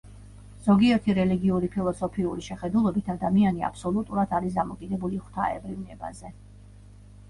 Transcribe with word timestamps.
ზოგიერთი 0.67 1.15
რელიგიური 1.17 1.69
ფილოსოფიური 1.75 2.47
შეხედულებით 2.47 3.13
ადამიანი 3.17 3.69
აბსოლუტურად 3.71 4.37
არის 4.41 4.61
დამოკიდებული 4.61 5.25
ღვთაებრივ 5.25 5.83
ნებაზე. 5.89 6.39